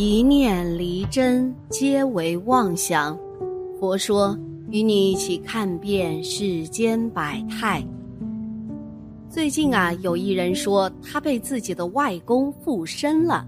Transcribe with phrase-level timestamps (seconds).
[0.00, 3.18] 一念离真，皆为妄想。
[3.80, 4.38] 佛说，
[4.70, 7.84] 与你一起看遍世间百态。
[9.28, 13.44] 最近啊，有一人说他被自己的外公附身了，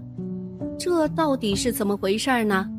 [0.77, 2.69] 这到底是怎么回事呢？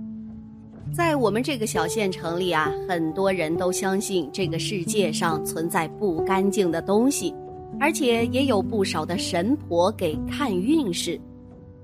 [0.94, 7.34] 在我们这个小县城里啊，很多人都相信这个世界上存在不干净的东西，
[7.80, 11.18] 而且也有不少的神婆给看运势。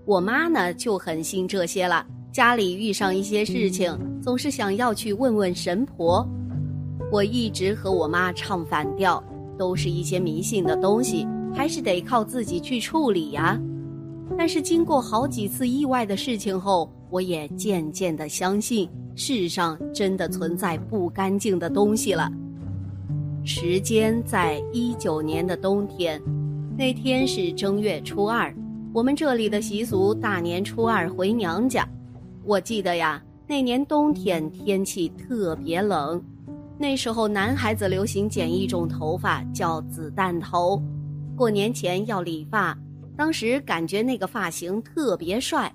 [0.09, 2.02] 我妈呢就很信这些了，
[2.32, 6.27] 家里遇上一些事情，总是想要去问问神婆。
[7.12, 9.23] 我一直和我妈唱反调，
[9.59, 13.60] 都是一些迷信的东西，还是得靠自己去处理呀。
[14.38, 22.33] 但是经过好几次意外的事情后，我也渐渐的相信世上真的存在不干净的东西了。
[23.45, 26.19] 时间在一九年的冬天，
[26.78, 28.50] 那天是正月初二。
[28.95, 31.87] 我们这里的习俗，大年初二回娘家。
[32.42, 36.20] 我记得呀，那年冬天天气特别冷，
[36.78, 40.83] 那时候男孩子流行剪一种头发叫子弹头，
[41.36, 42.77] 过年前要理发。
[43.14, 45.70] 当时感觉那个发型特别帅，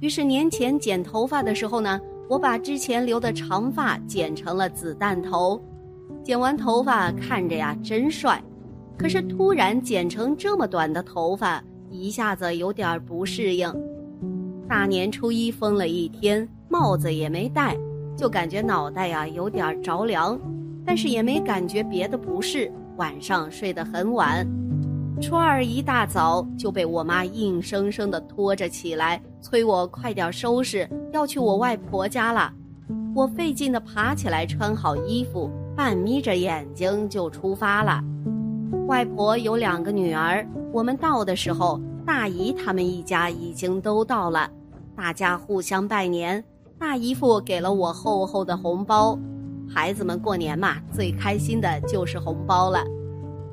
[0.00, 5.60] 于是年前剪头发的时候呢，我把之前留的长发剪成了子弹头。
[6.22, 8.42] 剪完头发看着呀真帅，
[8.98, 11.64] 可是突然剪成这么短的头发。
[11.90, 13.72] 一下子有点不适应，
[14.68, 17.76] 大年初一疯了一天，帽子也没戴，
[18.16, 20.38] 就感觉脑袋呀有点着凉，
[20.84, 22.70] 但是也没感觉别的不适。
[22.96, 24.46] 晚上睡得很晚，
[25.20, 32.52] 初二一大早就被我妈硬生生的拖着起来，催我快点收拾，要去我外婆家了。
[33.14, 38.02] 我费劲的爬起来，穿好衣服，半眯着眼睛就出发了。
[38.86, 40.46] 外婆有两个女儿。
[40.72, 44.50] 我们到的时候，大姨他们一家已经都到了，
[44.94, 46.42] 大家互相拜年。
[46.78, 49.18] 大姨夫给了我厚厚的红包，
[49.68, 52.84] 孩子们过年嘛，最开心的就是红包了。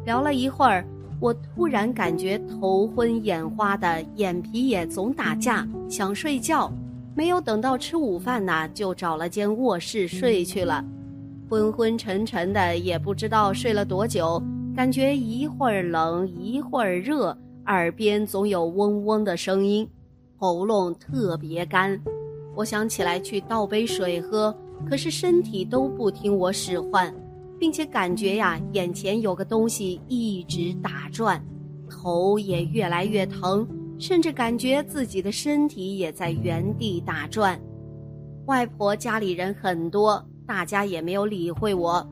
[0.06, 0.86] 聊了一会儿，
[1.20, 6.72] 我突然感觉头昏眼花的，眼皮也总打架，想睡觉。
[7.16, 10.84] 没有等到吃午饭呢，就找了间卧室睡去了。
[11.50, 14.44] 昏昏沉沉的，也不知道睡了多久。
[14.76, 17.36] 感觉一会儿冷一会儿热，
[17.68, 19.90] 耳边总有嗡嗡的声音，
[20.36, 21.98] 喉咙特别干。
[22.54, 24.54] 我想起来去倒杯水喝，
[24.90, 27.14] 可是身体都不听我使唤，
[27.58, 31.42] 并且感觉呀，眼前有个东西一直打转，
[31.90, 33.66] 头也越来越疼，
[33.98, 37.58] 甚至感觉自己的身体也在原地打转。
[38.48, 42.06] 外婆家里人很多，大家也没有理会我。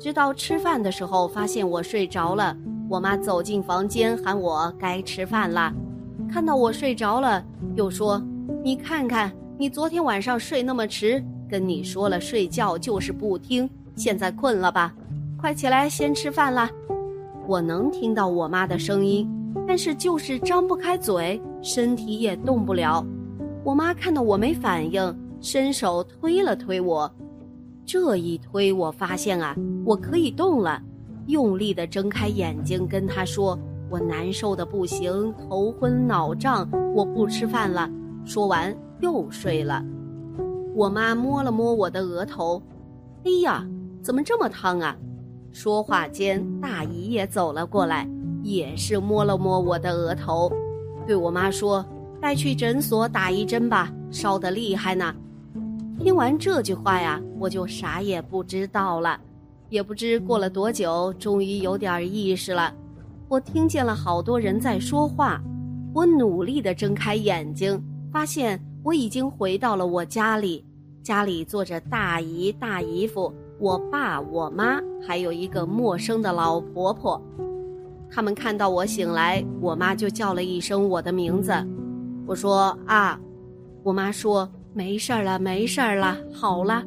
[0.00, 2.56] 直到吃饭的时候，发现我睡着了，
[2.88, 5.70] 我妈走进房间喊我该吃饭了。
[6.32, 7.44] 看到我睡着了，
[7.76, 8.20] 又说
[8.64, 14.94] ：“你看看，你昨天晚上睡那么迟，跟你说了睡觉就是不听，现在困了吧？
[15.38, 16.70] 快起来，先吃饭啦。”
[17.46, 19.28] 我能听到我妈的声音，
[19.68, 23.04] 但是就是张不开嘴，身体也动不了。
[23.62, 27.12] 我妈看到我没反应，伸手推了推我。
[27.92, 29.52] 这一推，我发现啊，
[29.84, 30.80] 我可以动了，
[31.26, 33.58] 用力的睁开眼睛，跟他说
[33.90, 37.90] ：“我难受的不行，头昏脑胀，我不吃饭了。”
[38.24, 39.84] 说完又睡了。
[40.72, 42.62] 我妈摸了摸我的额头，
[43.24, 43.66] 哎呀，
[44.00, 44.96] 怎么这么烫啊？
[45.50, 48.08] 说话间，大姨也走了过来，
[48.44, 50.48] 也是摸了摸我的额头，
[51.08, 51.84] 对我妈说
[52.22, 55.12] ：“带去诊所打一针吧，烧得厉害呢。”
[56.02, 59.20] 听完这句话呀，我就啥也不知道了，
[59.68, 62.72] 也不知过了多久，终于有点意识了。
[63.28, 65.38] 我听见了好多人在说话，
[65.92, 67.78] 我努力的睁开眼睛，
[68.10, 70.64] 发现我已经回到了我家里，
[71.02, 77.20] 家里坐着大姨、大姨夫、我爸、我妈，还有一个陌生的老婆婆。
[78.10, 81.52] 他们看到我醒来，我妈就叫了一声我的名字，
[82.26, 83.20] 我说啊，
[83.82, 84.50] 我妈说。
[84.72, 86.82] 没事儿了，没事儿了，好了。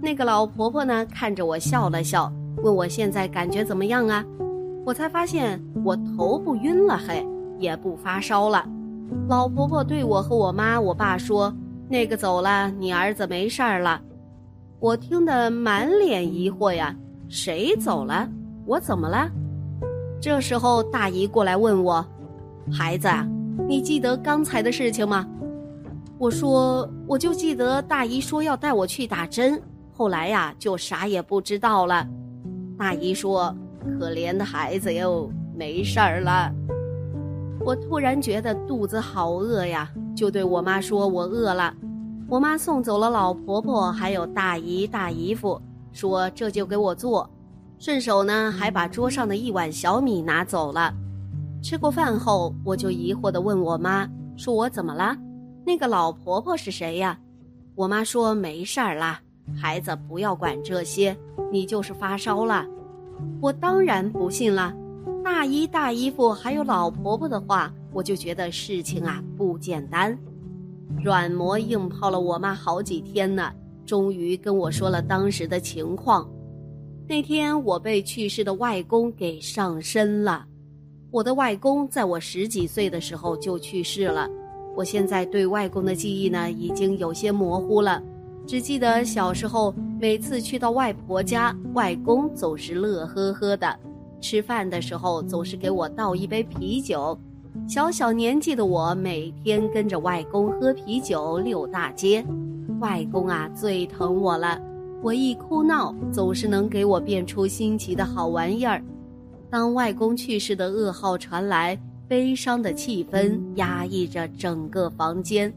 [0.00, 2.32] 那个老婆婆呢，看着我笑了笑，
[2.62, 4.24] 问我现在感觉怎么样啊？
[4.86, 7.26] 我才发现我头不晕了，嘿，
[7.58, 8.64] 也不发烧了。
[9.28, 11.54] 老婆婆对我和我妈、我爸说
[11.88, 14.00] ：“那个走了，你儿子没事儿了。”
[14.80, 16.94] 我听得满脸疑惑呀，
[17.28, 18.26] 谁走了？
[18.64, 19.30] 我怎么了？
[20.20, 22.04] 这时候大姨过来问我
[22.72, 23.08] ：“孩子，
[23.68, 25.26] 你记得刚才的事情吗？”
[26.18, 29.62] 我说，我就记得大姨说要带我去打针，
[29.92, 32.04] 后来呀就啥也不知道了。
[32.76, 33.54] 大姨说
[34.00, 36.52] ：“可怜的孩子哟，没事儿了。”
[37.64, 41.72] 我突然觉得肚子好饿呀，就对我妈说：“我饿了。”
[42.28, 45.60] 我妈送走了老婆婆，还有大姨、大姨夫，
[45.92, 47.30] 说这就给我做，
[47.78, 50.92] 顺手呢还把桌上的一碗小米拿走了。
[51.62, 55.16] 吃过饭后，我就疑惑地问我妈，说我怎么了？
[55.68, 57.20] 那个老婆婆是谁呀？
[57.74, 59.20] 我妈说没事儿啦，
[59.54, 61.14] 孩子不要管这些，
[61.52, 62.66] 你就是发烧了。
[63.38, 64.74] 我当然不信了，
[65.22, 70.18] 大姨、大姨夫还有老婆婆的话，我就觉得事情啊不简单。
[71.04, 73.52] 软磨硬泡了我妈好几天呢，
[73.84, 76.26] 终于跟我说了当时的情况。
[77.06, 80.46] 那天我被去世的外公给上身了。
[81.10, 84.26] 我的外公在我十几岁的时候就去世了，
[84.78, 88.00] 我现在对外公的记忆呢已经有些模糊了，
[88.46, 93.76] 只记得小时候每次去到外婆家，外公总是乐呵呵的，
[94.20, 97.18] 吃饭的时候总是给我倒一杯啤酒。
[97.66, 102.24] 小小年纪的我，每天跟着外公喝啤酒、溜大街。
[102.78, 104.60] 外公啊，最疼我了。
[105.02, 108.80] 我一哭闹，总是能给我变出新奇的好玩意儿。
[109.50, 111.76] 当外公去世的噩耗传来，
[112.08, 115.52] 悲伤的气氛压抑着整个房间。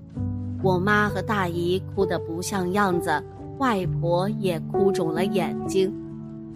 [0.62, 3.24] 我妈和大姨哭得不像样子，
[3.58, 5.92] 外婆也哭肿了眼睛。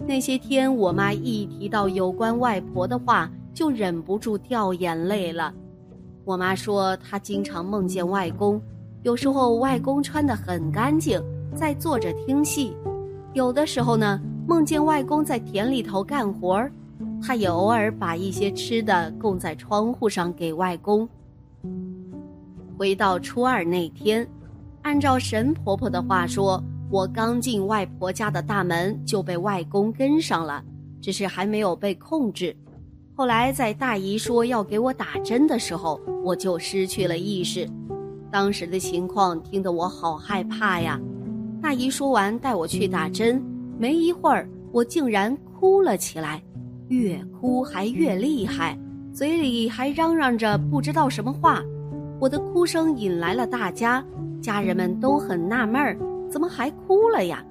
[0.06, 3.32] 那些天，我妈一提到有关外婆的话。
[3.56, 5.54] 就忍不住掉眼泪了。
[6.26, 8.62] 我妈说，她经常梦见外公，
[9.04, 11.24] 有时候外公穿得很干净，
[11.56, 12.74] 在坐着听戏；
[13.32, 16.70] 有的时候呢，梦见外公在田里头干活儿，
[17.22, 21.08] 她也偶尔把一些吃的供在窗户上给外公。
[22.78, 24.28] 回到初二那天，
[24.82, 30.64] 按照神婆婆的话说，我刚进外婆家的大门就被外公跟上了，
[31.02, 32.56] 只是还没有被控制。
[33.16, 37.68] 后来在大姨说要给我打针的时候，我就失去了意识。
[38.30, 41.00] 当时的情况听得我好害怕呀。
[41.62, 43.42] 大姨说完带我去打针，
[43.80, 46.44] 没一会儿我竟然哭了起来，
[46.88, 48.78] 越哭还越厉害，
[49.12, 51.62] 嘴里还嚷嚷着不知道什么话。
[52.20, 54.04] 我的哭声引来了大家，
[54.42, 55.98] 家人们都很纳闷儿，
[56.30, 57.44] 怎么还哭了呀？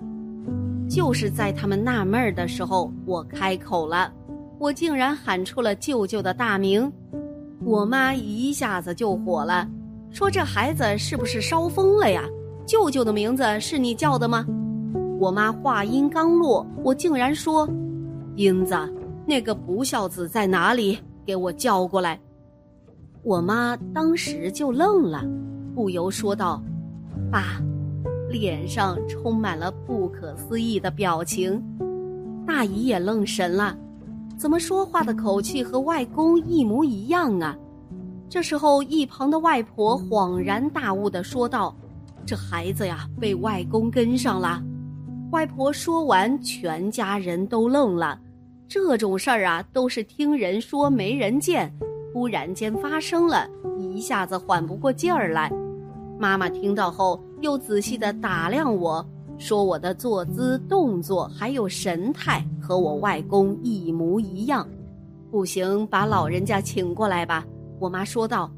[0.88, 4.12] 就是在他们纳闷儿的时候，我开口了。
[4.58, 6.90] 我竟然喊出了舅舅的大名，
[7.64, 9.68] 我妈一下子就火了，
[10.10, 12.22] 说：“这孩子是不是烧疯了呀？
[12.64, 14.46] 舅舅的名字是你叫的吗？”
[15.18, 17.68] 我妈话音刚落，我竟然说
[18.36, 18.74] ：“英子，
[19.26, 20.98] 那个不孝子在哪里？
[21.24, 22.20] 给我叫过来。”
[23.22, 25.24] 我妈当时就愣了，
[25.74, 26.62] 不由说道
[27.32, 27.60] ：“爸。”
[28.30, 31.62] 脸上充满了不可思议的表情。
[32.44, 33.76] 大姨也愣神了。
[34.36, 37.56] 怎么说话的口气和外公一模一样啊？
[38.28, 41.74] 这时候，一旁的外婆恍然大悟的说道
[42.26, 44.60] ：“这孩子呀，被外公跟上了。”
[45.30, 48.18] 外婆说完，全家人都愣了。
[48.68, 51.72] 这种事儿啊，都是听人说没人见，
[52.12, 55.52] 突然间发生了，一下子缓不过劲儿来。
[56.18, 59.04] 妈妈听到后，又仔细地打量我。
[59.36, 64.66] 说我的坐姿、动作还有神态和我外公一模一样，
[65.28, 67.44] 不行，把老人家请过来吧。
[67.80, 68.48] 我妈说道：“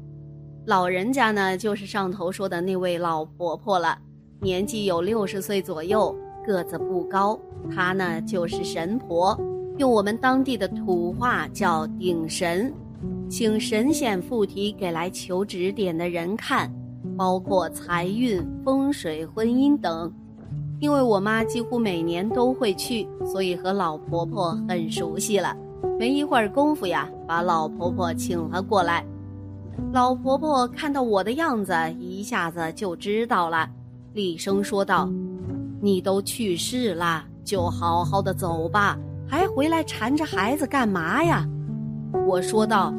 [0.65, 3.97] 老人家呢，就是上头说的那位老婆婆了，
[4.39, 7.37] 年纪有六十岁左右，个子不高。
[7.75, 9.35] 她呢，就是神婆，
[9.77, 12.73] 用我们当地的土话叫顶神，
[13.29, 16.71] 请神仙附体给来求指点的人看，
[17.15, 20.11] 包括财运、风水、婚姻等。”
[20.79, 25.55] 因为我妈几乎每年都会去，所以和老婆婆很熟悉了。
[25.99, 29.03] 没一会儿功夫呀，把老婆婆请了过来。
[29.91, 33.67] 老婆婆看到我的样子，一下子就知道了，
[34.13, 35.09] 厉声说道
[35.81, 41.47] ：“你都去世了，就好好的走吧，还回来缠着孩子干嘛呀？”
[42.25, 42.93] 我说道：“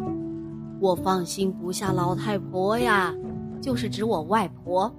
[0.81, 3.15] 我放心不下老太婆呀，
[3.61, 4.93] 就是指我外婆，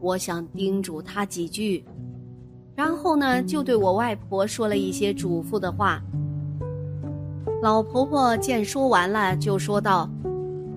[0.00, 1.84] 我想叮嘱她几句。”
[2.74, 6.02] 然后呢，就对我外婆说了一些嘱咐的话。
[7.62, 10.10] 老婆婆见说完了，就说道：“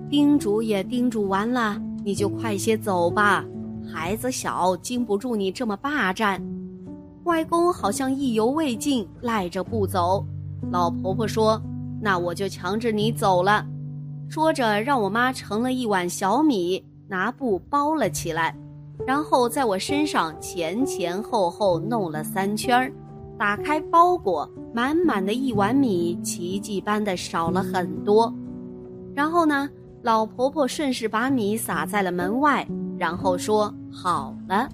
[0.09, 3.43] 叮嘱也叮嘱完了，你就快些走吧。
[3.91, 6.41] 孩子小，经不住你这么霸占。”
[7.25, 10.23] 外公好像意犹未尽，赖着不走。
[10.71, 11.59] 老婆婆说
[11.99, 13.65] ：“那我就强制你走了。”
[14.29, 18.55] 说着，让我妈盛了一碗小米，拿布包了起来。
[19.07, 22.93] 然后在我身上前前后后弄了三圈儿，
[23.39, 28.31] 打开包裹，满满的一碗米，奇迹般的少了很多。
[29.15, 29.67] 然后呢，
[30.03, 32.65] 老婆婆顺势把米撒在了门外，
[32.99, 34.69] 然后说好了。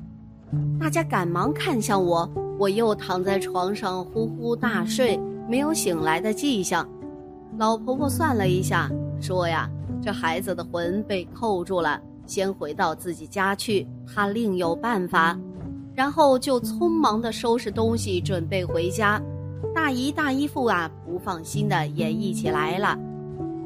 [0.78, 2.30] 大家赶忙看向我，
[2.62, 6.88] 我又躺在床上呼呼大睡，没有醒来的迹象。
[7.58, 8.88] 老婆婆算了一下，
[9.20, 9.68] 说呀，
[10.00, 15.36] 这孩子的魂被扣住了，先回到自己家去，她另有办法。
[15.96, 19.20] 然后就匆忙地收拾东西，准备回家。
[19.74, 22.96] 大姨大姨父啊，不放心的也一起来了。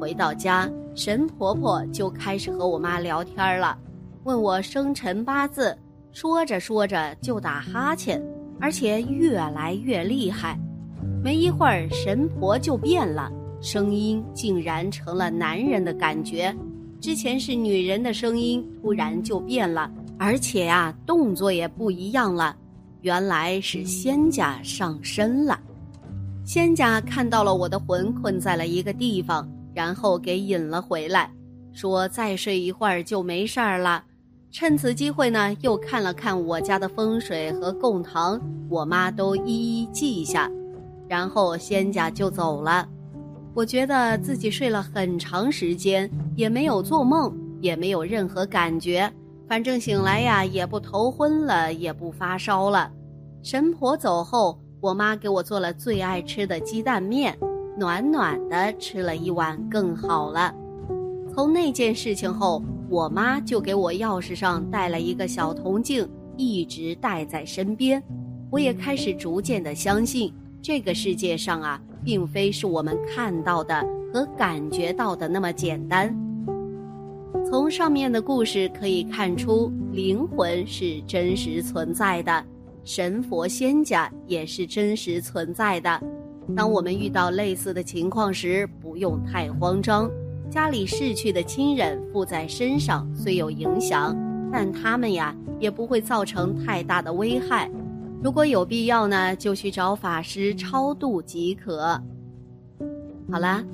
[0.00, 3.76] 回到家，神婆婆就开始和我妈聊天了，
[4.24, 5.76] 问我生辰八字。
[6.12, 8.22] 说着说着就打哈欠，
[8.60, 10.58] 而且越来越厉害。
[11.22, 16.54] 没一会儿，神婆就变了，声音竟然成了男人的感觉。
[17.00, 19.90] 之前是女人的声音，突然就变了。
[20.18, 22.56] 而且呀，动作也不一样了，
[23.02, 25.60] 原来是仙家上身了。
[26.44, 31.30] 仙家看到了我的魂困在了一个地方，然后给引了回来，
[31.72, 34.02] 说再睡一会儿就没事儿了。
[34.58, 40.50] 趁此机会呢，又看了看我家的风水和供堂，我妈都一一记下，
[41.06, 42.88] 然后仙家就走了。
[43.52, 49.12] 我觉得自己睡了很长时间，也没有做梦，也没有任何感觉。
[49.46, 52.90] 反正醒来呀，也不头昏了，也不发烧了。
[53.42, 57.36] 神婆走后，我妈给我做了最爱吃的鸡蛋面，
[57.78, 60.54] 暖暖的吃了一碗，更好了。
[61.34, 68.02] 从那件事情后，我妈就给我钥匙上带了一个小铜镜，一直带在身边。
[68.50, 76.14] 我也开始逐渐的相信，这个世界上啊，并非是我们看到的和感觉到的那么简单。
[77.48, 82.44] 从上面的故事可以看出，灵魂是真实存在的，
[82.84, 86.00] 神佛仙家也是真实存在的。
[86.56, 90.08] 当我们遇到类似的情况时，不用太慌张。
[90.50, 94.16] 家里逝去的亲人附在身上虽有影响，
[94.52, 97.70] 但他们呀也不会造成太大的危害。
[98.22, 102.00] 如果有必要呢，就去找法师超度即可。
[103.30, 103.64] 好啦。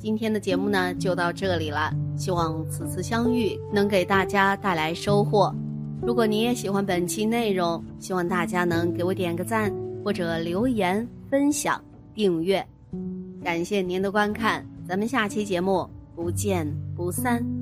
[0.00, 5.52] 今天的节目呢就到这里了，希望此次相遇能给大家带来收获。
[6.00, 11.82] 如果你也喜欢本期内容，希望大家能给我点个赞，或者留言、分享、
[12.14, 12.64] 订阅。
[13.42, 17.57] 感谢您的观看，咱们下期节目不见不散。